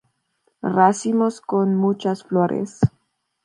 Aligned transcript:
Racimos 0.63 1.41
con 1.41 1.75
muchas 1.75 2.23
flores. 2.23 2.79